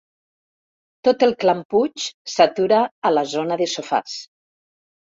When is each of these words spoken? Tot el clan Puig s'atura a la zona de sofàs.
Tot 1.09 1.25
el 1.27 1.35
clan 1.45 1.61
Puig 1.75 2.09
s'atura 2.37 2.81
a 3.13 3.17
la 3.19 3.27
zona 3.37 3.63
de 3.65 3.71
sofàs. 3.79 4.23